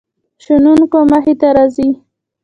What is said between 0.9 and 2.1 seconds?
مخې ته راځي.